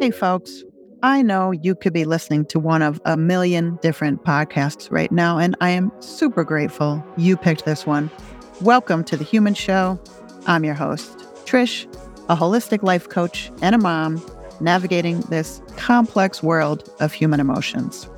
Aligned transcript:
Hey, 0.00 0.10
folks. 0.10 0.64
I 1.02 1.22
know 1.22 1.52
you 1.52 1.74
could 1.74 1.92
be 1.92 2.04
listening 2.04 2.44
to 2.46 2.58
one 2.58 2.82
of 2.82 3.00
a 3.04 3.16
million 3.16 3.78
different 3.82 4.24
podcasts 4.24 4.90
right 4.90 5.10
now, 5.10 5.38
and 5.38 5.56
I 5.60 5.70
am 5.70 5.92
super 6.00 6.44
grateful 6.44 7.04
you 7.16 7.36
picked 7.36 7.64
this 7.64 7.86
one. 7.86 8.10
Welcome 8.60 9.04
to 9.04 9.16
The 9.16 9.24
Human 9.24 9.54
Show. 9.54 9.98
I'm 10.46 10.64
your 10.64 10.74
host, 10.74 11.18
Trish, 11.46 11.86
a 12.28 12.36
holistic 12.36 12.82
life 12.82 13.08
coach 13.08 13.50
and 13.62 13.74
a 13.74 13.78
mom 13.78 14.24
navigating 14.60 15.20
this 15.22 15.62
complex 15.76 16.42
world 16.42 16.90
of 17.00 17.12
human 17.12 17.40
emotions. 17.40 18.08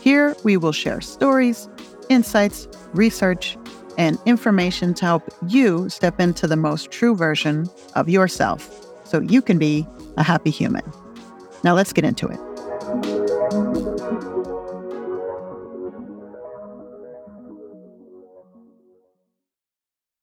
Here, 0.00 0.34
we 0.44 0.56
will 0.56 0.72
share 0.72 1.00
stories, 1.00 1.68
insights, 2.08 2.68
research, 2.94 3.56
and 3.96 4.18
information 4.26 4.94
to 4.94 5.04
help 5.04 5.28
you 5.46 5.88
step 5.88 6.18
into 6.20 6.46
the 6.46 6.56
most 6.56 6.90
true 6.90 7.14
version 7.14 7.68
of 7.94 8.08
yourself 8.08 8.86
so 9.04 9.20
you 9.20 9.42
can 9.42 9.58
be 9.58 9.86
a 10.16 10.22
happy 10.22 10.50
human. 10.50 10.82
Now, 11.62 11.74
let's 11.74 11.92
get 11.92 12.04
into 12.04 12.26
it. 12.28 12.38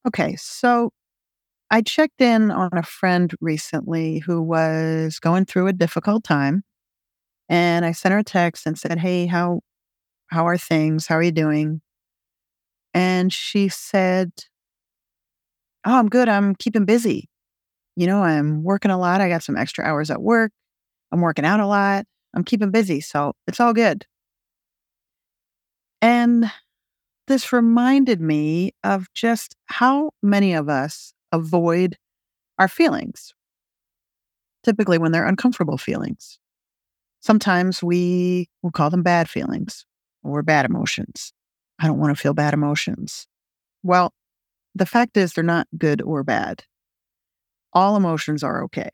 Okay, 0.08 0.35
so 0.38 0.91
I 1.70 1.81
checked 1.81 2.21
in 2.21 2.49
on 2.49 2.70
a 2.73 2.84
friend 2.84 3.34
recently 3.41 4.20
who 4.20 4.41
was 4.41 5.20
going 5.20 5.45
through 5.45 5.67
a 5.67 5.73
difficult 5.73 6.23
time. 6.23 6.63
And 7.49 7.85
I 7.85 7.91
sent 7.91 8.13
her 8.13 8.19
a 8.19 8.23
text 8.23 8.66
and 8.66 8.77
said, 8.77 8.99
Hey, 8.99 9.25
how 9.25 9.61
how 10.27 10.47
are 10.47 10.58
things? 10.58 11.08
How 11.08 11.16
are 11.16 11.23
you 11.23 11.31
doing? 11.31 11.81
And 12.94 13.31
she 13.31 13.69
said, 13.69 14.31
Oh, 15.85 15.97
I'm 15.99 16.09
good. 16.09 16.30
I'm 16.30 16.55
keeping 16.55 16.85
busy. 16.85 17.30
You 17.97 18.05
know, 18.05 18.23
I'm 18.23 18.63
working 18.63 18.91
a 18.91 18.97
lot. 18.97 19.21
I 19.21 19.27
got 19.27 19.41
some 19.41 19.57
extra 19.57 19.83
hours 19.83 20.11
at 20.11 20.21
work. 20.21 20.51
I'm 21.11 21.19
working 21.19 21.45
out 21.45 21.59
a 21.59 21.65
lot. 21.65 22.05
I'm 22.35 22.44
keeping 22.44 22.69
busy. 22.69 23.02
So 23.02 23.33
it's 23.47 23.59
all 23.59 23.73
good. 23.73 24.05
And 25.99 26.52
this 27.25 27.52
reminded 27.52 28.22
me 28.22 28.73
of 28.83 29.11
just 29.16 29.55
how 29.66 30.11
many 30.22 30.53
of 30.53 30.69
us 30.69 31.16
avoid 31.31 31.97
our 32.59 32.67
feelings, 32.67 33.33
typically 34.63 35.00
when 35.00 35.11
they're 35.11 35.25
uncomfortable 35.25 35.79
feelings. 35.79 36.38
Sometimes 37.19 37.81
we 37.81 38.47
will 38.61 38.72
call 38.72 38.91
them 38.91 39.02
bad 39.02 39.27
feelings 39.27 39.88
or 40.23 40.44
bad 40.44 40.66
emotions. 40.66 41.33
I 41.79 41.88
don't 41.88 41.97
want 41.97 42.16
to 42.16 42.22
feel 42.22 42.35
bad 42.35 42.53
emotions. 42.53 43.27
Well, 43.81 44.13
the 44.75 44.85
fact 44.85 45.17
is, 45.17 45.33
they're 45.33 45.44
not 45.44 45.67
good 45.75 46.03
or 46.03 46.23
bad. 46.23 46.63
All 47.78 47.95
emotions 47.95 48.42
are 48.42 48.64
okay. 48.64 48.89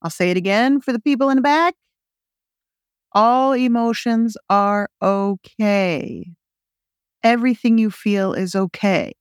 I'll 0.00 0.08
say 0.08 0.30
it 0.30 0.38
again 0.38 0.80
for 0.80 0.94
the 0.94 0.98
people 0.98 1.28
in 1.28 1.36
the 1.36 1.42
back. 1.42 1.74
All 3.12 3.52
emotions 3.52 4.34
are 4.48 4.88
okay. 5.02 6.32
Everything 7.22 7.76
you 7.76 7.90
feel 7.90 8.32
is 8.32 8.54
okay. 8.54 9.12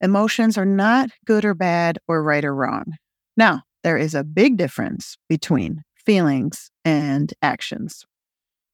Emotions 0.00 0.58
are 0.58 0.64
not 0.64 1.10
good 1.26 1.44
or 1.44 1.54
bad 1.54 2.00
or 2.08 2.24
right 2.24 2.44
or 2.44 2.52
wrong. 2.52 2.94
Now, 3.36 3.62
there 3.84 3.96
is 3.96 4.16
a 4.16 4.24
big 4.24 4.56
difference 4.56 5.16
between 5.28 5.84
feelings 5.94 6.72
and 6.84 7.32
actions. 7.40 8.04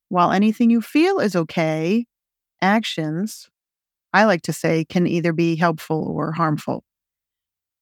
While 0.09 0.33
anything 0.33 0.71
you 0.71 0.81
feel 0.81 1.19
is 1.19 1.37
okay, 1.37 2.07
actions, 2.63 3.51
I 4.15 4.25
like 4.25 4.41
to 4.45 4.55
say, 4.55 4.87
can 4.87 5.07
either 5.07 5.35
be 5.35 5.57
helpful 5.57 6.03
or 6.17 6.33
harmful. 6.33 6.83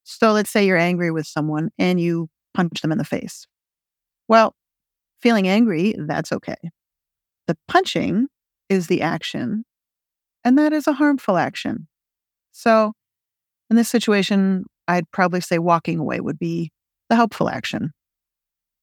So 0.04 0.32
let's 0.32 0.50
say 0.50 0.66
you're 0.66 0.76
angry 0.76 1.10
with 1.10 1.26
someone 1.26 1.70
and 1.78 2.00
you 2.00 2.28
punch 2.54 2.80
them 2.80 2.92
in 2.92 2.98
the 2.98 3.04
face. 3.04 3.46
Well, 4.28 4.54
feeling 5.20 5.48
angry, 5.48 5.94
that's 5.98 6.32
okay. 6.32 6.56
The 7.46 7.56
punching 7.68 8.28
is 8.68 8.86
the 8.86 9.02
action, 9.02 9.64
and 10.44 10.58
that 10.58 10.72
is 10.72 10.86
a 10.86 10.92
harmful 10.92 11.36
action. 11.36 11.88
So 12.52 12.92
in 13.70 13.76
this 13.76 13.88
situation, 13.88 14.64
I'd 14.88 15.10
probably 15.10 15.40
say 15.40 15.58
walking 15.58 15.98
away 15.98 16.20
would 16.20 16.38
be 16.38 16.70
the 17.08 17.16
helpful 17.16 17.48
action. 17.48 17.92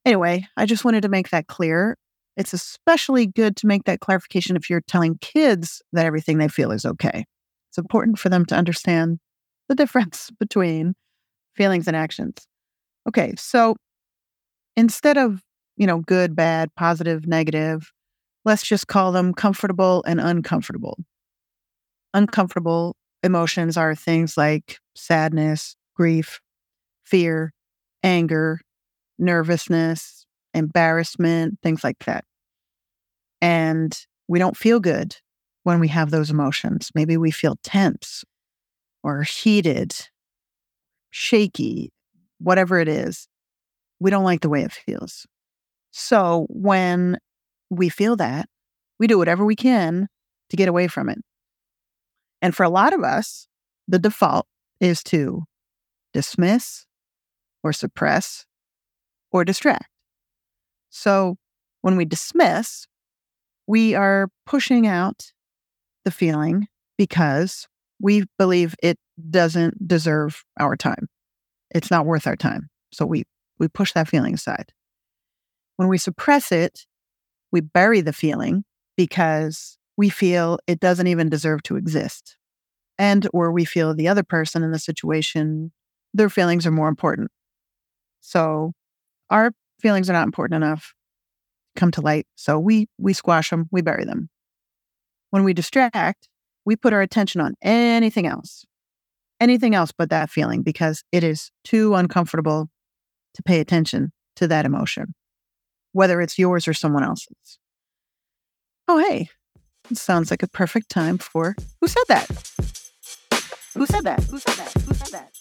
Anyway, 0.05 0.47
I 0.57 0.65
just 0.65 0.85
wanted 0.85 1.01
to 1.01 1.09
make 1.09 1.29
that 1.29 1.47
clear. 1.47 1.97
It's 2.37 2.53
especially 2.53 3.27
good 3.27 3.55
to 3.57 3.67
make 3.67 3.83
that 3.83 3.99
clarification 3.99 4.55
if 4.55 4.69
you're 4.69 4.81
telling 4.87 5.17
kids 5.19 5.81
that 5.91 6.05
everything 6.05 6.37
they 6.37 6.47
feel 6.47 6.71
is 6.71 6.85
okay. 6.85 7.25
It's 7.69 7.77
important 7.77 8.17
for 8.17 8.29
them 8.29 8.45
to 8.47 8.55
understand 8.55 9.19
the 9.67 9.75
difference 9.75 10.31
between 10.39 10.95
feelings 11.55 11.87
and 11.87 11.95
actions. 11.95 12.35
Okay, 13.07 13.33
so 13.37 13.75
instead 14.75 15.17
of, 15.17 15.41
you 15.77 15.87
know, 15.87 15.99
good, 15.99 16.35
bad, 16.35 16.73
positive, 16.75 17.27
negative, 17.27 17.91
let's 18.45 18.63
just 18.63 18.87
call 18.87 19.11
them 19.11 19.33
comfortable 19.33 20.03
and 20.07 20.19
uncomfortable. 20.19 20.97
Uncomfortable 22.13 22.95
emotions 23.23 23.77
are 23.77 23.95
things 23.95 24.37
like 24.37 24.79
sadness, 24.95 25.75
grief, 25.95 26.39
fear, 27.05 27.53
anger, 28.03 28.59
nervousness, 29.17 30.25
embarrassment, 30.53 31.59
things 31.61 31.83
like 31.83 31.97
that. 32.05 32.25
And 33.41 33.97
we 34.27 34.39
don't 34.39 34.57
feel 34.57 34.79
good 34.79 35.15
when 35.63 35.79
we 35.79 35.87
have 35.89 36.11
those 36.11 36.29
emotions. 36.29 36.89
Maybe 36.95 37.17
we 37.17 37.31
feel 37.31 37.57
tense 37.63 38.23
or 39.03 39.23
heated, 39.23 39.93
shaky, 41.11 41.91
whatever 42.39 42.79
it 42.79 42.87
is, 42.87 43.27
we 43.99 44.11
don't 44.11 44.23
like 44.23 44.41
the 44.41 44.49
way 44.49 44.63
it 44.63 44.71
feels. 44.71 45.25
So 45.91 46.47
when 46.49 47.17
we 47.69 47.89
feel 47.89 48.15
that, 48.17 48.47
we 48.99 49.07
do 49.07 49.17
whatever 49.17 49.45
we 49.45 49.55
can 49.55 50.07
to 50.49 50.57
get 50.57 50.69
away 50.69 50.87
from 50.87 51.09
it. 51.09 51.19
And 52.41 52.55
for 52.55 52.63
a 52.63 52.69
lot 52.69 52.93
of 52.93 53.03
us, 53.03 53.47
the 53.87 53.99
default 53.99 54.45
is 54.79 55.03
to 55.03 55.43
dismiss 56.13 56.85
or 57.63 57.73
suppress 57.73 58.45
or 59.31 59.43
distract. 59.43 59.89
So 60.89 61.35
when 61.81 61.97
we 61.97 62.05
dismiss, 62.05 62.87
we 63.67 63.93
are 63.93 64.29
pushing 64.45 64.87
out 64.87 65.31
the 66.05 66.11
feeling 66.11 66.67
because 66.97 67.67
we 68.01 68.25
believe 68.37 68.75
it 68.81 68.97
doesn't 69.31 69.87
deserve 69.87 70.43
our 70.59 70.75
time 70.75 71.07
it's 71.71 71.91
not 71.91 72.05
worth 72.05 72.27
our 72.27 72.35
time. 72.35 72.69
So 72.91 73.05
we 73.05 73.23
we 73.57 73.67
push 73.67 73.93
that 73.93 74.07
feeling 74.07 74.33
aside. 74.33 74.71
When 75.75 75.87
we 75.87 75.97
suppress 75.97 76.51
it, 76.51 76.85
we 77.51 77.61
bury 77.61 78.01
the 78.01 78.13
feeling 78.13 78.63
because 78.97 79.77
we 79.97 80.09
feel 80.09 80.59
it 80.67 80.79
doesn't 80.79 81.07
even 81.07 81.29
deserve 81.29 81.63
to 81.63 81.75
exist. 81.75 82.37
And 82.97 83.27
or 83.33 83.51
we 83.51 83.65
feel 83.65 83.93
the 83.93 84.07
other 84.07 84.23
person 84.23 84.63
in 84.63 84.71
the 84.71 84.79
situation 84.79 85.71
their 86.13 86.29
feelings 86.29 86.65
are 86.65 86.71
more 86.71 86.87
important. 86.87 87.29
So 88.21 88.73
our 89.29 89.51
feelings 89.79 90.09
are 90.09 90.13
not 90.13 90.25
important 90.25 90.63
enough 90.63 90.93
come 91.75 91.91
to 91.91 92.01
light. 92.01 92.25
So 92.35 92.59
we 92.59 92.87
we 92.97 93.13
squash 93.13 93.51
them, 93.51 93.67
we 93.71 93.81
bury 93.81 94.05
them. 94.05 94.29
When 95.29 95.43
we 95.43 95.53
distract, 95.53 96.27
we 96.65 96.75
put 96.75 96.93
our 96.93 97.01
attention 97.01 97.41
on 97.41 97.55
anything 97.61 98.25
else 98.25 98.65
anything 99.39 99.75
else 99.75 99.91
but 99.91 100.09
that 100.09 100.29
feeling 100.29 100.61
because 100.61 101.03
it 101.11 101.23
is 101.23 101.51
too 101.63 101.95
uncomfortable 101.95 102.69
to 103.33 103.43
pay 103.43 103.59
attention 103.59 104.11
to 104.35 104.47
that 104.47 104.65
emotion, 104.65 105.13
whether 105.93 106.21
it's 106.21 106.39
yours 106.39 106.67
or 106.67 106.73
someone 106.73 107.03
else's. 107.03 107.59
Oh, 108.87 108.97
hey, 108.97 109.29
sounds 109.93 110.31
like 110.31 110.43
a 110.43 110.47
perfect 110.47 110.89
time 110.89 111.17
for 111.17 111.55
Who 111.81 111.87
Said 111.87 112.03
That? 112.07 112.27
Who 113.75 113.85
said 113.85 114.03
that? 114.03 114.23
Who 114.23 114.39
said 114.39 114.55
that? 114.55 114.73
Who 114.81 114.93
said 114.93 115.11
that? 115.11 115.31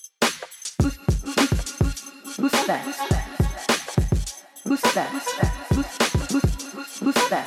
Who, 0.82 0.88
who, 0.88 1.31
who, 1.32 2.42
who 2.42 2.48
said 2.48 2.66
that? 2.66 2.82
Who 2.84 2.93
said 2.93 3.08
that? 3.11 3.28
Who 4.64 4.76
said 4.76 4.94
that? 4.94 5.08
Who 7.00 7.12
said 7.12 7.31
that? 7.31 7.46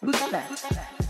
Who 0.00 0.12
said 0.12 0.30
that? 0.30 1.03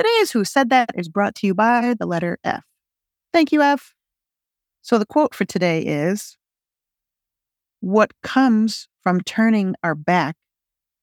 Today's 0.00 0.30
Who 0.30 0.46
Said 0.46 0.70
That 0.70 0.88
is 0.94 1.10
brought 1.10 1.34
to 1.34 1.46
you 1.46 1.52
by 1.52 1.94
the 1.98 2.06
letter 2.06 2.38
F. 2.42 2.64
Thank 3.34 3.52
you, 3.52 3.60
F. 3.60 3.92
So 4.80 4.96
the 4.96 5.04
quote 5.04 5.34
for 5.34 5.44
today 5.44 5.82
is 5.82 6.38
What 7.80 8.12
comes 8.22 8.88
from 9.02 9.20
turning 9.20 9.74
our 9.82 9.94
back 9.94 10.36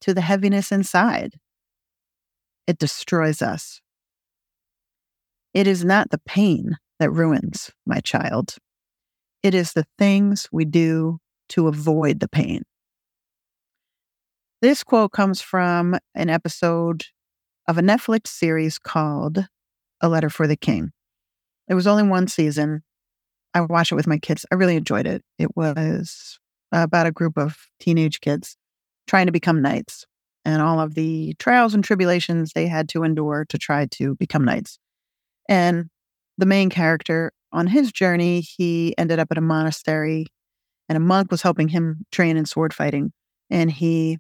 to 0.02 0.16
the 0.16 0.22
heaviness 0.22 0.72
inside? 0.72 1.36
It 2.66 2.80
destroys 2.80 3.44
us. 3.44 3.82
It 5.54 5.68
is 5.68 5.86
not 5.86 6.10
the 6.10 6.22
pain 6.26 6.78
that 6.98 7.12
ruins, 7.12 7.70
my 7.86 8.00
child. 8.00 8.56
It 9.44 9.54
is 9.54 9.74
the 9.74 9.86
things 10.00 10.50
we 10.52 10.66
do 10.66 11.20
to 11.50 11.68
avoid 11.68 12.20
the 12.20 12.28
pain. 12.28 12.64
This 14.64 14.84
quote 14.84 15.12
comes 15.12 15.40
from 15.40 16.00
an 16.16 16.32
episode 16.32 17.06
of 17.68 17.78
a 17.78 17.82
Netflix 17.82 18.28
series 18.28 18.80
called 18.80 19.46
A 20.02 20.08
Letter 20.08 20.30
for 20.30 20.48
the 20.48 20.56
King. 20.56 20.92
It 21.68 21.74
was 21.74 21.88
only 21.88 22.04
one 22.04 22.28
season. 22.28 22.84
I 23.54 23.62
watched 23.62 23.92
it 23.92 23.96
with 23.96 24.08
my 24.08 24.18
kids. 24.18 24.46
I 24.52 24.56
really 24.56 24.78
enjoyed 24.78 25.08
it. 25.08 25.24
It 25.38 25.56
was 25.56 26.40
about 26.72 27.08
a 27.08 27.12
group 27.12 27.38
of 27.38 27.58
teenage 27.80 28.22
kids 28.22 28.56
trying 29.08 29.26
to 29.26 29.32
become 29.32 29.62
knights 29.62 30.06
and 30.46 30.62
all 30.62 30.80
of 30.80 30.96
the 30.96 31.34
trials 31.40 31.74
and 31.74 31.84
tribulations 31.84 32.52
they 32.54 32.68
had 32.68 32.88
to 32.90 33.04
endure 33.04 33.46
to 33.50 33.58
try 33.58 33.86
to 33.86 34.16
become 34.16 34.46
knights. 34.46 34.80
And 35.50 35.90
the 36.38 36.46
main 36.46 36.70
character 36.70 37.32
on 37.52 37.68
his 37.68 37.92
journey, 37.92 38.42
he 38.42 38.94
ended 38.98 39.20
up 39.20 39.30
at 39.32 39.38
a 39.38 39.42
monastery 39.42 40.28
and 40.88 40.96
a 40.96 41.02
monk 41.02 41.32
was 41.32 41.42
helping 41.42 41.70
him 41.70 42.06
train 42.12 42.38
in 42.38 42.46
sword 42.46 42.74
fighting. 42.74 43.12
And 43.50 43.72
he, 43.72 44.20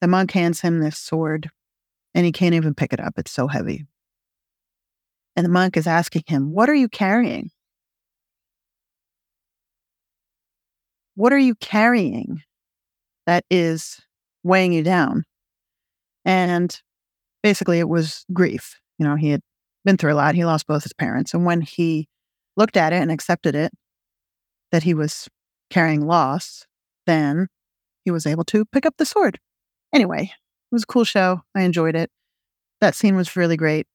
the 0.00 0.08
monk 0.08 0.32
hands 0.32 0.60
him 0.60 0.80
this 0.80 0.98
sword 0.98 1.50
and 2.14 2.26
he 2.26 2.32
can't 2.32 2.54
even 2.54 2.74
pick 2.74 2.92
it 2.92 3.00
up. 3.00 3.14
It's 3.16 3.30
so 3.30 3.48
heavy. 3.48 3.86
And 5.36 5.44
the 5.44 5.50
monk 5.50 5.76
is 5.76 5.86
asking 5.86 6.24
him, 6.26 6.52
What 6.52 6.68
are 6.68 6.74
you 6.74 6.88
carrying? 6.88 7.50
What 11.14 11.32
are 11.32 11.38
you 11.38 11.54
carrying 11.56 12.42
that 13.26 13.44
is 13.50 14.00
weighing 14.42 14.72
you 14.72 14.82
down? 14.82 15.24
And 16.24 16.80
basically, 17.42 17.78
it 17.78 17.88
was 17.88 18.24
grief. 18.32 18.78
You 18.98 19.06
know, 19.06 19.16
he 19.16 19.30
had 19.30 19.40
been 19.84 19.96
through 19.96 20.12
a 20.12 20.14
lot. 20.14 20.34
He 20.34 20.44
lost 20.44 20.66
both 20.66 20.82
his 20.84 20.92
parents. 20.92 21.34
And 21.34 21.44
when 21.44 21.60
he 21.60 22.08
looked 22.56 22.76
at 22.76 22.92
it 22.92 23.02
and 23.02 23.10
accepted 23.10 23.54
it, 23.54 23.72
that 24.70 24.82
he 24.82 24.94
was 24.94 25.28
carrying 25.70 26.06
loss, 26.06 26.66
then 27.06 27.48
he 28.04 28.10
was 28.10 28.26
able 28.26 28.44
to 28.44 28.64
pick 28.66 28.86
up 28.86 28.94
the 28.96 29.06
sword. 29.06 29.38
Anyway, 29.92 30.32
was 30.72 30.82
a 30.84 30.86
cool 30.86 31.04
show. 31.04 31.42
I 31.54 31.62
enjoyed 31.62 31.94
it. 31.94 32.10
That 32.80 32.94
scene 32.94 33.14
was 33.14 33.36
really 33.36 33.56
great. 33.56 33.86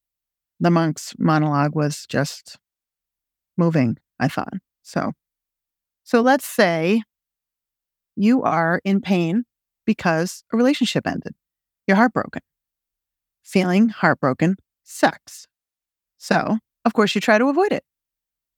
The 0.59 0.71
monk's 0.71 1.13
monologue 1.19 1.75
was 1.75 2.05
just 2.07 2.57
moving, 3.57 3.97
I 4.19 4.27
thought. 4.27 4.53
So, 4.83 5.11
so 6.03 6.21
let's 6.21 6.45
say 6.45 7.03
you 8.15 8.43
are 8.43 8.81
in 8.83 9.01
pain 9.01 9.43
because 9.85 10.43
a 10.53 10.57
relationship 10.57 11.05
ended. 11.05 11.33
You're 11.85 11.97
heartbroken. 11.97 12.41
Feeling 13.43 13.89
heartbroken 13.89 14.55
sucks. 14.83 15.47
So, 16.17 16.57
of 16.85 16.93
course, 16.93 17.15
you 17.15 17.21
try 17.21 17.37
to 17.37 17.49
avoid 17.49 17.71
it 17.71 17.83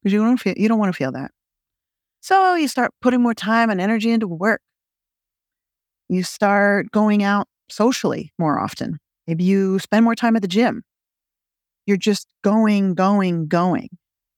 because 0.02 0.14
you 0.14 0.24
don't 0.24 0.38
feel 0.38 0.54
you 0.58 0.68
don't 0.68 0.80
want 0.80 0.94
to 0.94 0.98
feel 0.98 1.12
that. 1.12 1.32
So 2.22 2.56
you 2.56 2.68
start 2.68 2.92
putting 3.02 3.22
more 3.22 3.34
time 3.34 3.70
and 3.70 3.80
energy 3.80 4.12
into 4.12 4.28
work. 4.28 4.62
You 6.10 6.24
start 6.24 6.92
going 6.92 7.24
out 7.24 7.48
socially 7.72 8.32
more 8.38 8.60
often. 8.60 9.00
Maybe 9.28 9.44
you 9.44 9.80
spend 9.80 10.04
more 10.04 10.16
time 10.16 10.36
at 10.36 10.42
the 10.42 10.48
gym. 10.48 10.84
You're 11.86 11.98
just 11.98 12.28
going, 12.44 12.94
going, 12.94 13.48
going. 13.48 13.90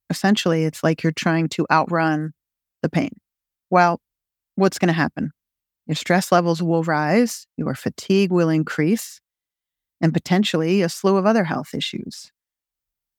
Essentially, 0.10 0.66
it's 0.66 0.84
like 0.84 1.04
you're 1.04 1.12
trying 1.12 1.50
to 1.50 1.66
outrun 1.72 2.32
the 2.82 2.90
pain. 2.90 3.12
Well, 3.70 4.00
what's 4.56 4.78
going 4.78 4.88
to 4.88 4.94
happen? 4.94 5.32
Your 5.88 5.96
stress 5.96 6.32
levels 6.32 6.62
will 6.62 6.84
rise, 6.84 7.48
your 7.58 7.74
fatigue 7.76 8.32
will 8.32 8.50
increase, 8.50 9.20
and 10.00 10.14
potentially 10.14 10.82
a 10.82 10.90
slew 10.90 11.18
of 11.18 11.26
other 11.26 11.44
health 11.44 11.74
issues. 11.74 12.32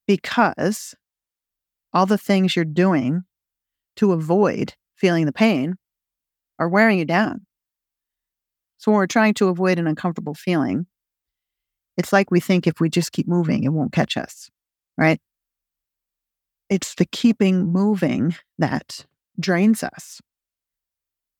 Because 0.06 0.94
all 1.92 2.06
the 2.06 2.18
things 2.18 2.56
you're 2.56 2.64
doing 2.64 3.24
to 3.96 4.12
avoid 4.12 4.74
feeling 4.96 5.26
the 5.26 5.32
pain 5.32 5.76
are 6.58 6.68
wearing 6.68 6.98
you 6.98 7.04
down. 7.04 7.46
So 8.82 8.90
when 8.90 8.98
we're 8.98 9.06
trying 9.06 9.34
to 9.34 9.46
avoid 9.46 9.78
an 9.78 9.86
uncomfortable 9.86 10.34
feeling, 10.34 10.86
it's 11.96 12.12
like 12.12 12.32
we 12.32 12.40
think 12.40 12.66
if 12.66 12.80
we 12.80 12.90
just 12.90 13.12
keep 13.12 13.28
moving, 13.28 13.62
it 13.62 13.72
won't 13.72 13.92
catch 13.92 14.16
us, 14.16 14.50
right? 14.98 15.20
It's 16.68 16.96
the 16.96 17.04
keeping 17.06 17.66
moving 17.66 18.34
that 18.58 19.06
drains 19.38 19.84
us. 19.84 20.20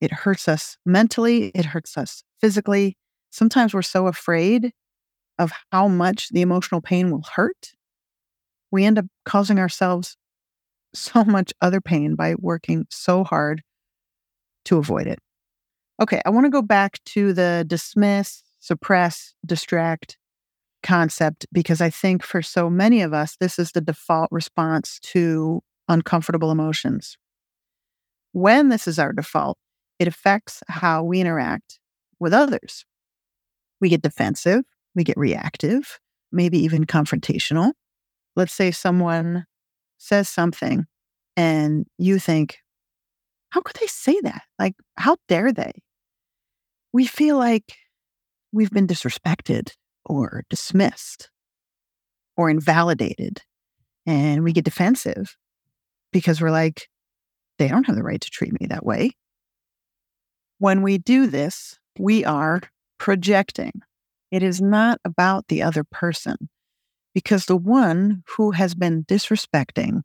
It 0.00 0.12
hurts 0.12 0.46
us 0.46 0.76
mentally, 0.86 1.46
it 1.48 1.64
hurts 1.64 1.98
us 1.98 2.22
physically. 2.40 2.96
Sometimes 3.30 3.74
we're 3.74 3.82
so 3.82 4.06
afraid 4.06 4.70
of 5.36 5.50
how 5.72 5.88
much 5.88 6.28
the 6.28 6.42
emotional 6.42 6.80
pain 6.80 7.10
will 7.10 7.24
hurt, 7.34 7.72
we 8.70 8.84
end 8.84 8.98
up 8.98 9.06
causing 9.24 9.58
ourselves 9.58 10.16
so 10.94 11.24
much 11.24 11.52
other 11.60 11.80
pain 11.80 12.14
by 12.14 12.36
working 12.38 12.86
so 12.90 13.24
hard 13.24 13.62
to 14.66 14.78
avoid 14.78 15.08
it. 15.08 15.21
Okay, 16.02 16.20
I 16.26 16.30
want 16.30 16.46
to 16.46 16.50
go 16.50 16.62
back 16.62 16.98
to 17.04 17.32
the 17.32 17.64
dismiss, 17.64 18.42
suppress, 18.58 19.34
distract 19.46 20.18
concept 20.82 21.46
because 21.52 21.80
I 21.80 21.90
think 21.90 22.24
for 22.24 22.42
so 22.42 22.68
many 22.68 23.02
of 23.02 23.14
us, 23.14 23.36
this 23.38 23.56
is 23.56 23.70
the 23.70 23.80
default 23.80 24.28
response 24.32 24.98
to 25.12 25.62
uncomfortable 25.88 26.50
emotions. 26.50 27.16
When 28.32 28.68
this 28.68 28.88
is 28.88 28.98
our 28.98 29.12
default, 29.12 29.58
it 30.00 30.08
affects 30.08 30.64
how 30.66 31.04
we 31.04 31.20
interact 31.20 31.78
with 32.18 32.34
others. 32.34 32.84
We 33.80 33.88
get 33.88 34.02
defensive, 34.02 34.64
we 34.96 35.04
get 35.04 35.16
reactive, 35.16 36.00
maybe 36.32 36.58
even 36.58 36.84
confrontational. 36.84 37.74
Let's 38.34 38.52
say 38.52 38.72
someone 38.72 39.44
says 39.98 40.28
something 40.28 40.86
and 41.36 41.86
you 41.96 42.18
think, 42.18 42.58
how 43.50 43.60
could 43.60 43.76
they 43.76 43.86
say 43.86 44.18
that? 44.22 44.42
Like, 44.58 44.74
how 44.96 45.16
dare 45.28 45.52
they? 45.52 45.70
We 46.92 47.06
feel 47.06 47.38
like 47.38 47.74
we've 48.52 48.70
been 48.70 48.86
disrespected 48.86 49.72
or 50.04 50.44
dismissed 50.50 51.30
or 52.36 52.50
invalidated. 52.50 53.42
And 54.06 54.42
we 54.44 54.52
get 54.52 54.64
defensive 54.64 55.36
because 56.12 56.40
we're 56.40 56.50
like, 56.50 56.88
they 57.58 57.68
don't 57.68 57.86
have 57.86 57.96
the 57.96 58.02
right 58.02 58.20
to 58.20 58.30
treat 58.30 58.58
me 58.60 58.66
that 58.68 58.84
way. 58.84 59.12
When 60.58 60.82
we 60.82 60.98
do 60.98 61.26
this, 61.26 61.78
we 61.98 62.24
are 62.24 62.60
projecting. 62.98 63.72
It 64.30 64.42
is 64.42 64.60
not 64.60 65.00
about 65.04 65.48
the 65.48 65.62
other 65.62 65.84
person 65.84 66.36
because 67.14 67.46
the 67.46 67.56
one 67.56 68.22
who 68.36 68.52
has 68.52 68.74
been 68.74 69.04
disrespecting, 69.04 70.02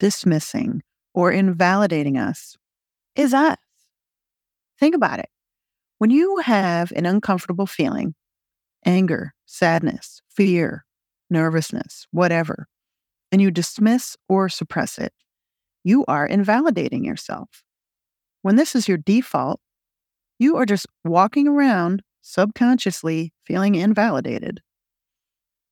dismissing, 0.00 0.82
or 1.14 1.30
invalidating 1.30 2.16
us 2.16 2.56
is 3.14 3.34
us. 3.34 3.56
Think 4.78 4.94
about 4.94 5.18
it. 5.18 5.28
When 5.98 6.10
you 6.10 6.38
have 6.38 6.92
an 6.92 7.06
uncomfortable 7.06 7.66
feeling, 7.66 8.14
anger, 8.84 9.34
sadness, 9.46 10.20
fear, 10.28 10.84
nervousness, 11.28 12.06
whatever, 12.12 12.68
and 13.32 13.42
you 13.42 13.50
dismiss 13.50 14.16
or 14.28 14.48
suppress 14.48 14.98
it, 14.98 15.12
you 15.84 16.04
are 16.06 16.26
invalidating 16.26 17.04
yourself. 17.04 17.64
When 18.42 18.56
this 18.56 18.76
is 18.76 18.88
your 18.88 18.98
default, 18.98 19.60
you 20.38 20.56
are 20.56 20.66
just 20.66 20.86
walking 21.04 21.48
around 21.48 22.02
subconsciously 22.22 23.32
feeling 23.44 23.74
invalidated. 23.74 24.60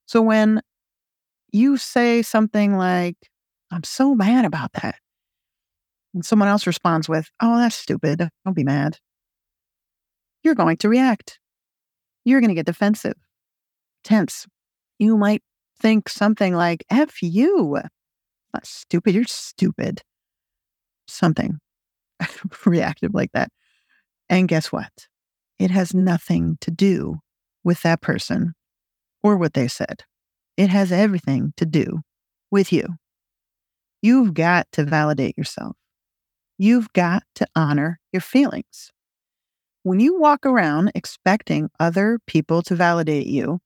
So 0.06 0.22
when 0.22 0.60
you 1.52 1.76
say 1.76 2.22
something 2.22 2.76
like, 2.76 3.16
I'm 3.70 3.84
so 3.84 4.14
mad 4.14 4.44
about 4.44 4.72
that, 4.74 4.96
and 6.14 6.24
someone 6.24 6.48
else 6.48 6.66
responds 6.66 7.08
with, 7.08 7.30
Oh, 7.40 7.58
that's 7.58 7.76
stupid. 7.76 8.28
Don't 8.44 8.54
be 8.54 8.64
mad. 8.64 8.98
You're 10.46 10.54
going 10.54 10.76
to 10.76 10.88
react. 10.88 11.40
You're 12.24 12.38
going 12.38 12.50
to 12.50 12.54
get 12.54 12.66
defensive, 12.66 13.16
tense. 14.04 14.46
You 14.96 15.16
might 15.16 15.42
think 15.80 16.08
something 16.08 16.54
like, 16.54 16.86
F 16.88 17.20
you. 17.20 17.80
Not 18.54 18.64
stupid. 18.64 19.12
You're 19.12 19.24
stupid. 19.24 20.02
Something 21.08 21.58
reactive 22.64 23.12
like 23.12 23.32
that. 23.32 23.48
And 24.28 24.46
guess 24.46 24.70
what? 24.70 25.08
It 25.58 25.72
has 25.72 25.92
nothing 25.92 26.58
to 26.60 26.70
do 26.70 27.16
with 27.64 27.82
that 27.82 28.00
person 28.00 28.54
or 29.24 29.36
what 29.36 29.54
they 29.54 29.66
said. 29.66 30.04
It 30.56 30.68
has 30.68 30.92
everything 30.92 31.54
to 31.56 31.66
do 31.66 32.02
with 32.52 32.72
you. 32.72 32.86
You've 34.00 34.32
got 34.32 34.68
to 34.74 34.84
validate 34.84 35.36
yourself. 35.36 35.76
You've 36.56 36.92
got 36.92 37.24
to 37.34 37.48
honor 37.56 37.98
your 38.12 38.22
feelings. 38.22 38.92
When 39.86 40.00
you 40.00 40.18
walk 40.18 40.44
around 40.44 40.90
expecting 40.96 41.70
other 41.78 42.18
people 42.26 42.60
to 42.62 42.74
validate 42.74 43.28
you, 43.28 43.60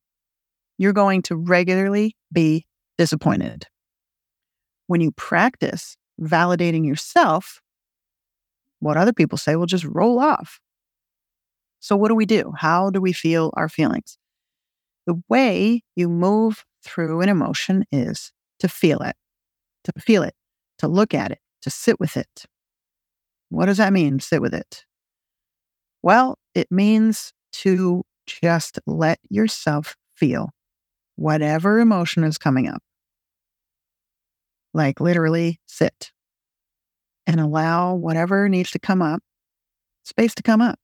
you're 0.77 0.93
going 0.93 1.23
to 1.23 1.35
regularly 1.35 2.15
be 2.31 2.67
disappointed. 2.99 3.65
When 4.87 5.01
you 5.01 5.13
practice 5.13 5.97
validating 6.21 6.87
yourself, 6.87 7.63
what 8.81 8.99
other 8.99 9.15
people 9.15 9.39
say 9.39 9.57
will 9.57 9.65
just 9.65 9.87
roll 9.87 10.19
off. 10.19 10.61
So, 11.79 11.97
what 11.97 12.09
do 12.09 12.15
we 12.15 12.27
do? 12.27 12.53
How 12.55 12.91
do 12.91 13.01
we 13.01 13.15
feel 13.15 13.51
our 13.55 13.71
feelings? 13.71 14.19
The 15.07 15.23
way 15.31 15.83
you 15.97 16.11
move 16.11 16.67
through 16.85 17.23
an 17.23 17.31
emotion 17.31 17.87
is 17.91 18.31
to 18.59 18.69
feel 18.69 19.01
it, 19.01 19.17
to 19.85 19.93
feel 19.99 20.23
it, 20.23 20.35
to 20.81 20.87
look 20.87 21.15
at 21.15 21.31
it, 21.31 21.39
to 21.63 21.71
sit 21.71 21.99
with 21.99 22.19
it. 22.19 22.45
What 23.49 23.67
does 23.67 23.79
that 23.79 23.95
mean, 23.95 24.21
sit 24.21 24.43
with 24.43 24.53
it? 24.53 24.85
Well, 26.03 26.39
it 26.55 26.71
means 26.71 27.33
to 27.53 28.03
just 28.27 28.79
let 28.87 29.19
yourself 29.29 29.97
feel 30.15 30.51
whatever 31.17 31.79
emotion 31.79 32.25
is 32.25 32.39
coming 32.39 32.69
up. 32.69 32.83
Like 34.73 35.01
literally 35.01 35.61
sit 35.67 36.13
and 37.27 37.41
allow 37.41 37.95
whatever 37.95 38.49
needs 38.49 38.71
to 38.71 38.79
come 38.79 39.03
up, 39.03 39.21
space 40.05 40.35
to 40.37 40.43
come 40.43 40.61
up. 40.61 40.79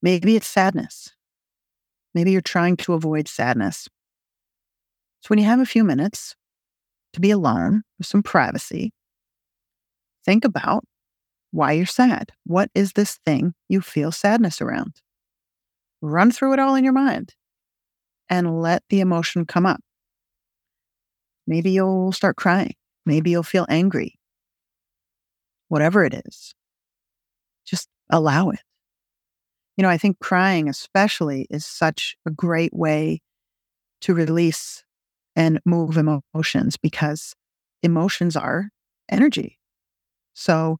Maybe 0.00 0.36
it's 0.36 0.46
sadness. 0.46 1.10
Maybe 2.14 2.30
you're 2.30 2.40
trying 2.40 2.76
to 2.78 2.94
avoid 2.94 3.28
sadness. 3.28 3.88
So 5.20 5.28
when 5.28 5.38
you 5.38 5.44
have 5.44 5.60
a 5.60 5.66
few 5.66 5.84
minutes 5.84 6.36
to 7.12 7.20
be 7.20 7.30
alone 7.30 7.82
with 7.98 8.06
some 8.06 8.22
privacy, 8.22 8.92
think 10.24 10.44
about 10.44 10.84
why 11.50 11.72
you're 11.72 11.86
sad. 11.86 12.32
What 12.44 12.70
is 12.74 12.92
this 12.92 13.18
thing 13.24 13.54
you 13.68 13.80
feel 13.80 14.12
sadness 14.12 14.60
around? 14.60 15.00
Run 16.00 16.30
through 16.30 16.52
it 16.52 16.58
all 16.58 16.74
in 16.74 16.84
your 16.84 16.92
mind 16.92 17.34
and 18.28 18.60
let 18.60 18.82
the 18.90 19.00
emotion 19.00 19.46
come 19.46 19.66
up. 19.66 19.80
Maybe 21.46 21.70
you'll 21.70 22.12
start 22.12 22.36
crying. 22.36 22.74
Maybe 23.06 23.30
you'll 23.30 23.42
feel 23.42 23.66
angry. 23.68 24.18
Whatever 25.68 26.04
it 26.04 26.14
is, 26.26 26.54
just 27.66 27.88
allow 28.10 28.50
it. 28.50 28.60
You 29.76 29.82
know, 29.82 29.88
I 29.88 29.98
think 29.98 30.18
crying, 30.18 30.68
especially, 30.68 31.46
is 31.50 31.64
such 31.64 32.16
a 32.26 32.30
great 32.30 32.74
way 32.74 33.20
to 34.02 34.14
release 34.14 34.82
and 35.36 35.60
move 35.64 35.96
emotions 35.96 36.76
because 36.76 37.34
emotions 37.82 38.36
are 38.36 38.70
energy. 39.08 39.58
So 40.34 40.78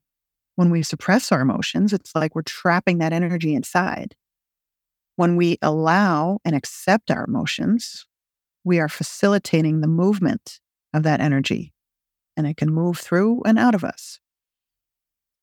when 0.59 0.71
we 0.71 0.83
suppress 0.83 1.31
our 1.31 1.41
emotions, 1.41 1.93
it's 1.93 2.17
like 2.17 2.35
we're 2.35 2.43
trapping 2.43 2.99
that 2.99 3.12
energy 3.12 3.55
inside. 3.55 4.17
When 5.15 5.37
we 5.37 5.57
allow 5.62 6.41
and 6.45 6.57
accept 6.57 7.12
our 7.12 7.25
emotions, 7.25 8.07
we 8.65 8.81
are 8.81 8.88
facilitating 8.88 9.83
the 9.83 9.87
movement 9.87 10.59
of 10.93 11.05
that 11.05 11.21
energy 11.21 11.73
and 12.37 12.45
it 12.45 12.57
can 12.57 12.73
move 12.73 12.99
through 12.99 13.41
and 13.47 13.57
out 13.57 13.77
of 13.77 13.85
us. 13.85 14.19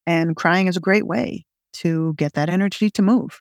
And 0.05 0.35
crying 0.35 0.67
is 0.67 0.75
a 0.75 0.81
great 0.81 1.07
way 1.07 1.45
to 1.75 2.13
get 2.15 2.33
that 2.33 2.49
energy 2.49 2.89
to 2.89 3.01
move. 3.01 3.39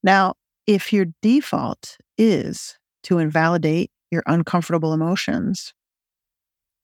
Now, 0.00 0.34
if 0.64 0.92
your 0.92 1.06
default 1.22 1.98
is 2.16 2.78
to 3.02 3.18
invalidate 3.18 3.90
your 4.12 4.22
uncomfortable 4.26 4.92
emotions, 4.92 5.74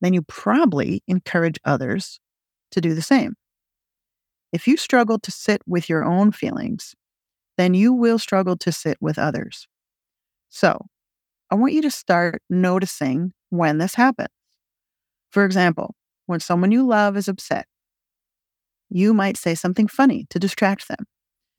then 0.01 0.15
you 0.15 0.23
probably 0.23 1.05
encourage 1.07 1.61
others 1.65 2.19
to 2.73 2.81
do 2.81 2.95
the 2.95 3.03
same. 3.03 3.35
If 4.53 4.67
you 4.67 4.77
struggle 4.77 5.19
to 5.19 5.31
sit 5.31 5.61
with 5.67 5.89
your 5.89 6.05
own 6.05 6.33
feelings, 6.33 6.95
then 7.59 7.75
you 7.75 7.93
will 7.93 8.19
struggle 8.19 8.57
to 8.59 8.73
sit 8.73 8.97
with 9.01 9.19
others. 9.19 9.67
So, 10.49 10.87
I 11.51 11.55
want 11.55 11.73
you 11.73 11.83
to 11.83 11.91
start 11.91 12.43
noticing 12.51 13.33
when 13.51 13.79
this 13.79 13.95
happens. 13.95 14.29
For 15.31 15.45
example, 15.45 15.95
when 16.27 16.41
someone 16.41 16.73
you 16.73 16.87
love 16.87 17.17
is 17.17 17.29
upset, 17.29 17.67
you 18.89 19.15
might 19.15 19.37
say 19.37 19.55
something 19.55 19.89
funny 19.89 20.27
to 20.31 20.39
distract 20.39 20.89
them. 20.89 21.07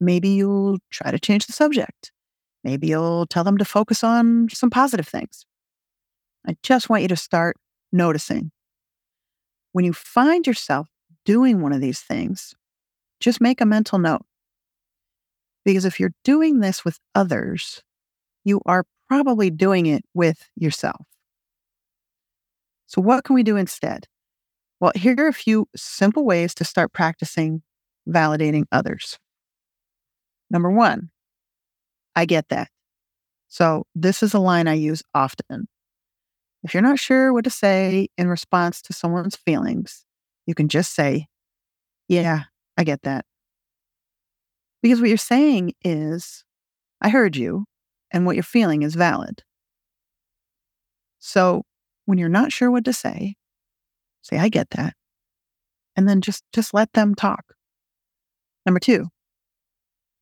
Maybe 0.00 0.30
you'll 0.30 0.78
try 0.90 1.10
to 1.10 1.18
change 1.18 1.46
the 1.46 1.52
subject. 1.52 2.12
Maybe 2.64 2.88
you'll 2.88 3.26
tell 3.26 3.44
them 3.44 3.58
to 3.58 3.64
focus 3.64 4.02
on 4.02 4.48
some 4.50 4.70
positive 4.70 5.08
things. 5.08 5.44
I 6.46 6.56
just 6.62 6.88
want 6.88 7.02
you 7.02 7.08
to 7.08 7.16
start 7.16 7.56
noticing. 7.92 8.50
When 9.72 9.84
you 9.84 9.92
find 9.92 10.46
yourself 10.46 10.88
doing 11.28 11.60
one 11.60 11.74
of 11.74 11.82
these 11.82 12.00
things, 12.00 12.54
just 13.20 13.38
make 13.38 13.60
a 13.60 13.66
mental 13.66 13.98
note. 13.98 14.24
Because 15.62 15.84
if 15.84 16.00
you're 16.00 16.14
doing 16.24 16.60
this 16.60 16.86
with 16.86 16.98
others, 17.14 17.82
you 18.44 18.62
are 18.64 18.86
probably 19.08 19.50
doing 19.50 19.84
it 19.84 20.02
with 20.14 20.48
yourself. 20.56 21.04
So, 22.86 23.02
what 23.02 23.24
can 23.24 23.34
we 23.34 23.42
do 23.42 23.56
instead? 23.56 24.06
Well, 24.80 24.92
here 24.94 25.14
are 25.18 25.28
a 25.28 25.34
few 25.34 25.68
simple 25.76 26.24
ways 26.24 26.54
to 26.54 26.64
start 26.64 26.94
practicing 26.94 27.62
validating 28.08 28.64
others. 28.72 29.18
Number 30.48 30.70
one, 30.70 31.10
I 32.16 32.24
get 32.24 32.48
that. 32.48 32.70
So, 33.48 33.84
this 33.94 34.22
is 34.22 34.32
a 34.32 34.38
line 34.38 34.66
I 34.66 34.74
use 34.74 35.02
often. 35.14 35.68
If 36.62 36.72
you're 36.72 36.82
not 36.82 36.98
sure 36.98 37.34
what 37.34 37.44
to 37.44 37.50
say 37.50 38.08
in 38.16 38.28
response 38.28 38.80
to 38.80 38.94
someone's 38.94 39.36
feelings, 39.36 40.06
you 40.48 40.54
can 40.54 40.68
just 40.68 40.94
say, 40.94 41.28
Yeah, 42.08 42.44
I 42.78 42.82
get 42.82 43.02
that. 43.02 43.26
Because 44.82 44.98
what 44.98 45.10
you're 45.10 45.18
saying 45.18 45.74
is, 45.84 46.42
I 47.02 47.10
heard 47.10 47.36
you, 47.36 47.66
and 48.10 48.24
what 48.24 48.34
you're 48.34 48.42
feeling 48.42 48.82
is 48.82 48.94
valid. 48.94 49.42
So 51.18 51.64
when 52.06 52.16
you're 52.16 52.30
not 52.30 52.50
sure 52.50 52.70
what 52.70 52.86
to 52.86 52.94
say, 52.94 53.34
say, 54.22 54.38
I 54.38 54.48
get 54.48 54.70
that. 54.70 54.94
And 55.94 56.08
then 56.08 56.22
just 56.22 56.44
just 56.54 56.72
let 56.72 56.94
them 56.94 57.14
talk. 57.14 57.54
Number 58.64 58.80
two, 58.80 59.08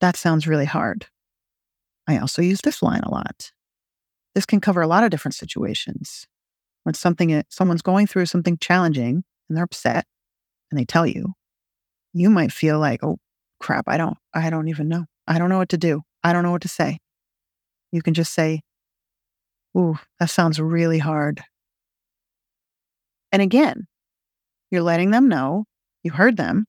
that 0.00 0.16
sounds 0.16 0.48
really 0.48 0.64
hard. 0.64 1.06
I 2.08 2.18
also 2.18 2.42
use 2.42 2.62
this 2.62 2.82
line 2.82 3.02
a 3.02 3.12
lot. 3.12 3.52
This 4.34 4.46
can 4.46 4.60
cover 4.60 4.82
a 4.82 4.88
lot 4.88 5.04
of 5.04 5.10
different 5.10 5.36
situations. 5.36 6.26
When 6.82 6.94
something 6.94 7.44
someone's 7.48 7.82
going 7.82 8.08
through 8.08 8.26
something 8.26 8.58
challenging 8.58 9.22
and 9.48 9.56
they're 9.56 9.64
upset 9.64 10.04
and 10.70 10.78
they 10.78 10.84
tell 10.84 11.06
you, 11.06 11.34
you 12.12 12.30
might 12.30 12.52
feel 12.52 12.78
like, 12.78 13.02
oh 13.02 13.18
crap, 13.60 13.84
I 13.88 13.96
don't, 13.96 14.16
I 14.34 14.50
don't 14.50 14.68
even 14.68 14.88
know. 14.88 15.04
I 15.26 15.38
don't 15.38 15.48
know 15.48 15.58
what 15.58 15.70
to 15.70 15.78
do. 15.78 16.02
I 16.22 16.32
don't 16.32 16.42
know 16.42 16.52
what 16.52 16.62
to 16.62 16.68
say. 16.68 16.98
You 17.92 18.02
can 18.02 18.14
just 18.14 18.32
say, 18.32 18.62
Ooh, 19.76 19.98
that 20.18 20.30
sounds 20.30 20.58
really 20.58 20.98
hard. 20.98 21.42
And 23.30 23.42
again, 23.42 23.86
you're 24.70 24.82
letting 24.82 25.10
them 25.10 25.28
know 25.28 25.66
you 26.02 26.12
heard 26.12 26.36
them 26.36 26.66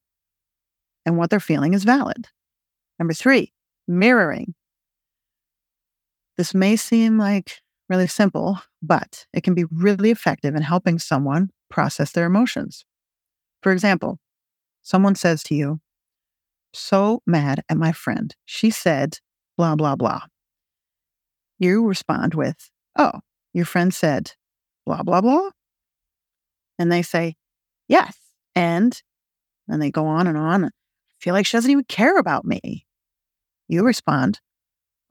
and 1.06 1.18
what 1.18 1.30
they're 1.30 1.40
feeling 1.40 1.74
is 1.74 1.86
valid. 1.86 2.28
Number 3.00 3.14
three, 3.14 3.54
mirroring. 3.88 4.56
This 6.38 6.54
may 6.54 6.76
seem 6.76 7.18
like 7.18 7.62
really 7.88 8.08
simple, 8.08 8.60
but 8.82 9.26
it 9.34 9.44
can 9.44 9.54
be 9.54 9.66
really 9.72 10.12
effective 10.12 10.56
in 10.56 10.62
helping 10.62 11.00
someone 11.00 11.50
process 11.70 12.12
their 12.12 12.26
emotions. 12.26 12.84
For 13.68 13.74
example, 13.74 14.18
someone 14.82 15.16
says 15.16 15.44
to 15.44 15.54
you, 15.54 15.82
So 16.72 17.22
mad 17.28 17.66
at 17.68 17.76
my 17.76 17.92
friend. 17.92 18.34
She 18.46 18.70
said, 18.70 19.20
blah, 19.58 19.76
blah, 19.76 19.98
blah. 19.98 20.22
You 21.60 21.86
respond 21.86 22.34
with, 22.34 22.70
Oh, 22.98 23.20
your 23.52 23.66
friend 23.66 23.94
said, 23.94 24.32
blah, 24.86 25.04
blah, 25.04 25.20
blah. 25.20 25.50
And 26.80 26.90
they 26.90 27.02
say, 27.02 27.36
Yes. 27.90 28.16
And, 28.56 29.02
and 29.68 29.82
they 29.82 29.92
go 29.92 30.06
on 30.08 30.28
and 30.28 30.38
on. 30.38 30.64
I 30.64 30.70
feel 31.20 31.34
like 31.34 31.46
she 31.46 31.58
doesn't 31.58 31.70
even 31.70 31.84
care 31.84 32.18
about 32.18 32.46
me. 32.46 32.88
You 33.68 33.84
respond, 33.84 34.40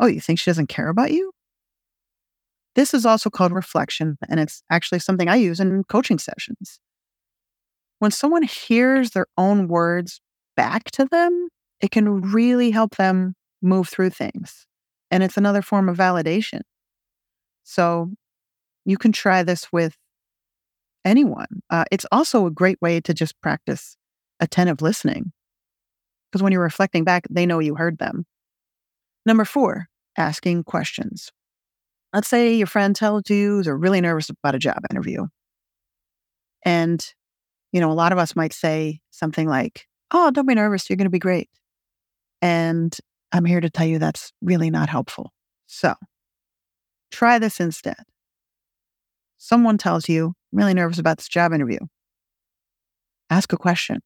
Oh, 0.01 0.07
you 0.07 0.23
think 0.23 0.39
she 0.39 0.49
doesn't 0.49 0.71
care 0.71 0.89
about 0.89 1.11
you? 1.11 1.31
This 2.75 2.95
is 2.95 3.05
also 3.05 3.29
called 3.29 3.53
reflection, 3.53 4.17
and 4.31 4.41
it's 4.41 4.63
actually 4.71 5.01
something 5.01 5.29
I 5.29 5.37
use 5.37 5.61
in 5.61 5.85
coaching 5.85 6.19
sessions. 6.19 6.81
When 7.99 8.11
someone 8.11 8.43
hears 8.43 9.11
their 9.11 9.27
own 9.39 9.69
words 9.69 10.21
back 10.57 10.91
to 10.93 11.07
them, 11.11 11.49
it 11.81 11.91
can 11.91 12.21
really 12.21 12.71
help 12.71 12.97
them 12.97 13.35
move 13.63 13.89
through 13.89 14.11
things. 14.11 14.67
And 15.11 15.23
it's 15.23 15.37
another 15.37 15.63
form 15.63 15.89
of 15.89 15.97
validation. 15.97 16.61
So 17.65 18.11
you 18.85 18.99
can 18.99 19.13
try 19.13 19.43
this 19.43 19.73
with 19.73 19.97
anyone. 21.05 21.47
Uh, 21.71 21.85
it's 21.91 22.07
also 22.13 22.47
a 22.47 22.51
great 22.51 22.79
way 22.81 23.01
to 23.01 23.15
just 23.15 23.41
practice 23.41 23.97
attentive 24.41 24.83
listening. 24.83 25.33
Because 26.31 26.43
when 26.43 26.53
you're 26.53 26.63
reflecting 26.63 27.05
back, 27.05 27.25
they 27.31 27.47
know 27.47 27.61
you 27.61 27.77
heard 27.77 27.99
them. 27.99 28.27
Number 29.25 29.45
four, 29.45 29.87
asking 30.17 30.65
questions. 30.65 31.31
Let's 32.13 32.29
say 32.29 32.55
your 32.55 32.67
friend 32.67 32.95
tells 32.95 33.29
you 33.29 33.63
they're 33.63 33.77
really 33.77 34.01
nervous 34.01 34.31
about 34.31 34.55
a 34.55 34.59
job 34.59 34.79
interview. 34.91 35.27
And, 36.65 37.05
you 37.77 37.83
know, 37.83 37.93
a 37.93 37.93
lot 37.93 38.11
of 38.11 38.17
us 38.17 38.35
might 38.35 38.55
say 38.55 39.01
something 39.11 39.47
like, 39.47 39.87
Oh, 40.11 40.31
don't 40.31 40.49
be 40.49 40.55
nervous. 40.55 40.89
You're 40.89 40.97
going 40.97 41.05
to 41.05 41.11
be 41.11 41.19
great. 41.19 41.51
And 42.41 42.97
I'm 43.33 43.45
here 43.45 43.61
to 43.61 43.69
tell 43.69 43.87
you 43.87 43.99
that's 43.99 44.33
really 44.41 44.71
not 44.71 44.89
helpful. 44.89 45.35
So 45.67 45.93
try 47.11 47.39
this 47.39 47.61
instead. 47.61 48.03
Someone 49.37 49.77
tells 49.77 50.09
you, 50.09 50.33
I'm 50.53 50.59
really 50.59 50.73
nervous 50.73 50.99
about 50.99 51.19
this 51.19 51.29
job 51.29 51.53
interview. 51.53 51.81
Ask 53.29 53.53
a 53.53 53.59
question. 53.59 54.01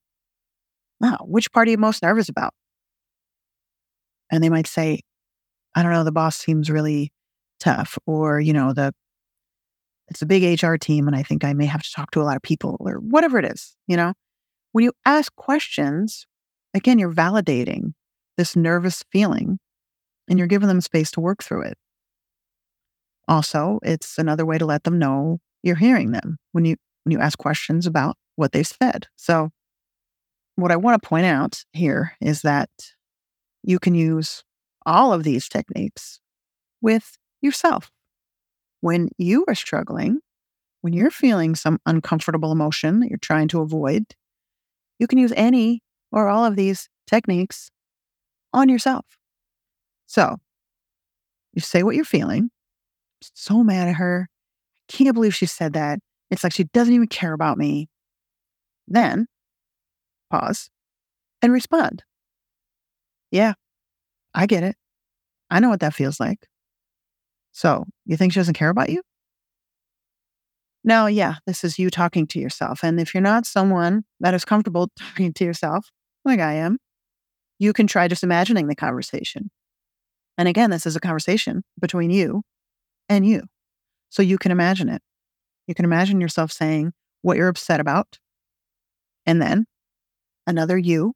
Wow, 1.01 1.19
which 1.29 1.53
part 1.53 1.69
are 1.69 1.71
you 1.71 1.79
most 1.79 2.03
nervous 2.03 2.29
about? 2.29 2.55
And 4.33 4.43
they 4.43 4.49
might 4.49 4.67
say, 4.67 5.03
I 5.77 5.85
don't 5.85 5.93
know, 5.93 6.03
the 6.03 6.11
boss 6.11 6.37
seems 6.37 6.71
really 6.71 7.13
tough, 7.61 8.01
or, 8.05 8.41
you 8.41 8.53
know, 8.53 8.73
the 8.73 8.93
it's 10.11 10.23
a 10.23 10.27
big 10.27 10.63
HR 10.63 10.75
team 10.75 11.07
and 11.07 11.17
I 11.17 11.23
think 11.23 11.45
I 11.45 11.55
may 11.55 11.67
have 11.67 11.83
to 11.83 11.93
talk 11.93 12.11
to 12.11 12.21
a 12.21 12.25
lot 12.25 12.37
of 12.37 12.43
people 12.43 12.77
or 12.81 12.97
whatever 12.97 13.39
it 13.39 13.45
is, 13.45 13.77
you 13.87 13.97
know? 13.97 14.13
When 14.73 14.85
you 14.85 14.93
ask 15.07 15.35
questions, 15.37 16.27
again, 16.75 16.99
you're 16.99 17.13
validating 17.13 17.93
this 18.37 18.57
nervous 18.57 19.05
feeling 19.13 19.59
and 20.29 20.39
you're 20.39 20.49
giving 20.49 20.69
them 20.69 20.81
space 20.81 21.11
to 21.13 21.21
work 21.21 21.43
through 21.43 21.63
it. 21.63 21.79
Also, 23.29 23.79
it's 23.83 24.19
another 24.19 24.45
way 24.45 24.59
to 24.59 24.67
let 24.67 24.85
them 24.85 24.99
know 24.99 25.39
you're 25.63 25.77
hearing 25.77 26.11
them 26.11 26.39
when 26.53 26.65
you 26.65 26.77
when 27.05 27.13
you 27.13 27.21
ask 27.21 27.39
questions 27.39 27.87
about 27.87 28.17
what 28.37 28.53
they 28.53 28.63
said. 28.63 29.07
So 29.17 29.51
what 30.57 30.73
I 30.73 30.77
want 30.77 31.01
to 31.01 31.09
point 31.09 31.27
out 31.27 31.65
here 31.73 32.13
is 32.21 32.43
that 32.43 32.71
you 33.63 33.79
can 33.79 33.95
use 33.95 34.43
all 34.85 35.13
of 35.13 35.23
these 35.23 35.49
techniques 35.49 36.21
with 36.81 37.17
yourself. 37.41 37.91
When 38.81 39.11
you 39.19 39.45
are 39.49 39.55
struggling, 39.55 40.21
when 40.81 40.93
you're 40.93 41.11
feeling 41.11 41.55
some 41.55 41.79
uncomfortable 41.87 42.53
emotion 42.53 43.01
that 43.01 43.09
you're 43.11 43.19
trying 43.19 43.49
to 43.49 43.61
avoid, 43.61 44.05
you 44.99 45.07
can 45.07 45.19
use 45.19 45.33
any 45.37 45.83
or 46.13 46.29
all 46.29 46.45
of 46.45 46.57
these 46.57 46.89
techniques 47.07 47.71
on 48.53 48.69
yourself. 48.69 49.05
So 50.07 50.37
you 51.53 51.61
say 51.61 51.83
what 51.83 51.97
you're 51.97 52.05
feeling. 52.05 52.51
So 53.35 53.63
mad 53.63 53.89
at 53.89 53.97
her. 53.97 54.29
I 54.89 54.93
can't 54.93 55.15
believe 55.15 55.35
she 55.35 55.47
said 55.47 55.75
that. 55.75 55.99
It's 56.31 56.45
like 56.45 56.53
she 56.53 56.65
doesn't 56.65 56.95
even 56.95 57.09
care 57.09 57.33
about 57.33 57.59
me. 57.59 57.89
Then 58.89 59.27
pause 60.31 60.71
and 61.43 61.53
respond. 61.53 62.03
Yeah, 63.31 63.55
I 64.35 64.47
get 64.47 64.65
it. 64.65 64.77
I 65.51 65.61
know 65.61 65.69
what 65.69 65.81
that 65.81 65.95
feels 65.95 66.21
like. 66.21 66.47
So, 67.53 67.85
you 68.07 68.17
think 68.17 68.33
she 68.33 68.41
doesn't 68.41 68.55
care 68.55 68.71
about 68.71 68.91
you? 68.91 69.03
Now, 70.83 71.07
yeah, 71.07 71.37
this 71.47 71.63
is 71.63 71.79
you 71.79 71.91
talking 71.91 72.27
to 72.29 72.39
yourself. 72.39 72.83
And 72.83 72.99
if 72.99 73.13
you're 73.13 73.21
not 73.21 73.47
someone 73.47 74.05
that 74.21 74.35
is 74.35 74.45
comfortable 74.45 74.89
talking 74.99 75.33
to 75.35 75.45
yourself, 75.45 75.91
like 76.25 76.41
I 76.41 76.55
am, 76.55 76.79
you 77.59 77.73
can 77.73 77.87
try 77.87 78.09
just 78.09 78.25
imagining 78.25 78.67
the 78.67 78.75
conversation. 78.75 79.51
And 80.39 80.49
again, 80.49 80.71
this 80.71 80.87
is 80.87 80.97
a 80.97 81.01
conversation 81.01 81.63
between 81.79 82.11
you 82.11 82.43
and 83.09 83.27
you. 83.27 83.43
So 84.09 84.23
you 84.23 84.39
can 84.39 84.53
imagine 84.53 84.89
it. 84.89 85.03
You 85.67 85.75
can 85.75 85.85
imagine 85.85 86.21
yourself 86.21 86.51
saying 86.51 86.93
what 87.23 87.37
you're 87.37 87.49
upset 87.49 87.81
about. 87.81 88.19
And 89.27 89.41
then 89.41 89.67
another 90.47 90.79
you 90.79 91.13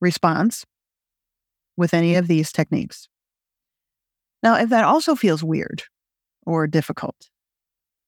responds 0.00 0.64
with 1.76 1.92
any 1.92 2.14
of 2.14 2.28
these 2.28 2.52
techniques. 2.52 3.08
Now, 4.42 4.56
if 4.56 4.70
that 4.70 4.84
also 4.84 5.14
feels 5.14 5.44
weird 5.44 5.82
or 6.46 6.66
difficult, 6.66 7.28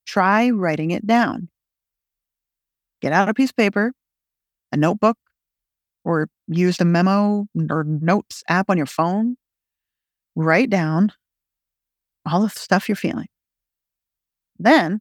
try 0.07 0.51
writing 0.51 0.91
it 0.91 1.07
down. 1.07 1.49
Get 3.01 3.13
out 3.13 3.29
a 3.29 3.35
piece 3.35 3.51
of 3.51 3.57
paper, 3.57 3.93
a 4.71 4.77
notebook, 4.77 5.19
or 6.05 6.29
use 6.49 6.77
the 6.77 6.85
memo 6.85 7.47
or 7.71 7.85
notes 7.85 8.43
app 8.49 8.71
on 8.71 8.77
your 8.77 8.87
phone. 8.87 9.37
Write 10.35 10.71
down 10.71 11.13
all 12.25 12.43
the 12.43 12.49
stuff 12.49 12.89
you're 12.89 12.97
feeling. 12.97 13.29
Then 14.59 15.01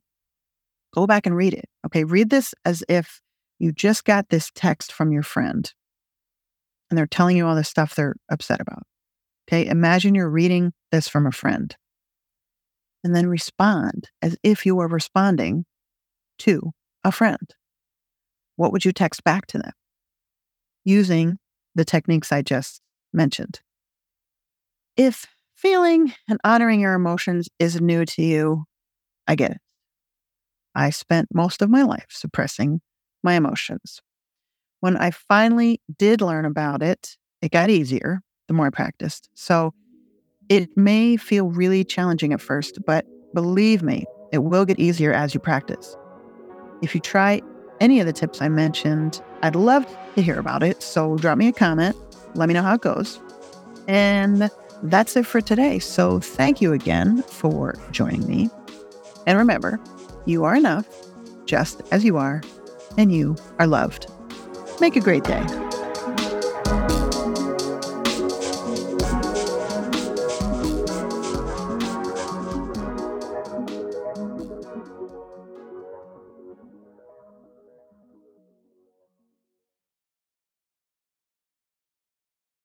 go 0.93 1.07
back 1.07 1.25
and 1.25 1.35
read 1.35 1.53
it. 1.53 1.65
Okay, 1.85 2.03
read 2.03 2.29
this 2.29 2.53
as 2.65 2.83
if 2.89 3.21
you 3.59 3.71
just 3.71 4.05
got 4.05 4.29
this 4.29 4.51
text 4.53 4.91
from 4.91 5.11
your 5.11 5.23
friend 5.23 5.71
and 6.89 6.97
they're 6.97 7.07
telling 7.07 7.37
you 7.37 7.47
all 7.47 7.55
the 7.55 7.63
stuff 7.63 7.95
they're 7.95 8.15
upset 8.29 8.59
about. 8.59 8.83
Okay, 9.51 9.67
imagine 9.67 10.15
you're 10.15 10.29
reading 10.29 10.71
this 10.93 11.09
from 11.09 11.27
a 11.27 11.31
friend 11.31 11.75
and 13.03 13.13
then 13.13 13.27
respond 13.27 14.09
as 14.21 14.37
if 14.43 14.65
you 14.65 14.75
were 14.75 14.87
responding 14.87 15.65
to 16.39 16.71
a 17.03 17.11
friend. 17.11 17.53
What 18.55 18.71
would 18.71 18.85
you 18.85 18.93
text 18.93 19.25
back 19.25 19.47
to 19.47 19.57
them 19.57 19.73
using 20.85 21.37
the 21.75 21.83
techniques 21.83 22.31
I 22.31 22.43
just 22.43 22.79
mentioned? 23.11 23.59
If 24.95 25.25
feeling 25.53 26.13
and 26.29 26.39
honoring 26.45 26.79
your 26.79 26.93
emotions 26.93 27.49
is 27.59 27.81
new 27.81 28.05
to 28.05 28.21
you, 28.21 28.63
I 29.27 29.35
get 29.35 29.51
it. 29.51 29.61
I 30.75 30.91
spent 30.91 31.27
most 31.33 31.61
of 31.61 31.69
my 31.69 31.83
life 31.83 32.07
suppressing 32.09 32.79
my 33.21 33.33
emotions. 33.33 33.99
When 34.79 34.95
I 34.95 35.11
finally 35.11 35.81
did 35.99 36.21
learn 36.21 36.45
about 36.45 36.81
it, 36.81 37.17
it 37.41 37.51
got 37.51 37.69
easier 37.69 38.21
the 38.51 38.57
more 38.57 38.67
I 38.67 38.69
practiced. 38.69 39.29
So 39.33 39.73
it 40.49 40.69
may 40.75 41.15
feel 41.15 41.49
really 41.49 41.85
challenging 41.85 42.33
at 42.33 42.41
first, 42.41 42.79
but 42.85 43.05
believe 43.33 43.81
me, 43.81 44.03
it 44.33 44.39
will 44.39 44.65
get 44.65 44.77
easier 44.77 45.13
as 45.13 45.33
you 45.33 45.39
practice. 45.39 45.95
If 46.81 46.93
you 46.93 46.99
try 46.99 47.41
any 47.79 48.01
of 48.01 48.07
the 48.07 48.13
tips 48.13 48.41
I 48.41 48.49
mentioned, 48.49 49.21
I'd 49.41 49.55
love 49.55 49.85
to 50.15 50.21
hear 50.21 50.37
about 50.37 50.63
it. 50.63 50.83
So 50.83 51.15
drop 51.15 51.37
me 51.37 51.47
a 51.47 51.53
comment, 51.53 51.95
let 52.35 52.49
me 52.49 52.53
know 52.53 52.61
how 52.61 52.75
it 52.75 52.81
goes. 52.81 53.21
And 53.87 54.51
that's 54.83 55.15
it 55.15 55.25
for 55.25 55.39
today. 55.39 55.79
So 55.79 56.19
thank 56.19 56.59
you 56.59 56.73
again 56.73 57.23
for 57.23 57.75
joining 57.91 58.27
me. 58.27 58.49
And 59.25 59.37
remember, 59.37 59.79
you 60.25 60.43
are 60.43 60.55
enough 60.55 60.87
just 61.45 61.81
as 61.91 62.03
you 62.03 62.17
are, 62.17 62.41
and 62.97 63.13
you 63.13 63.37
are 63.59 63.67
loved. 63.67 64.11
Make 64.81 64.97
a 64.97 64.99
great 64.99 65.23
day. 65.23 65.70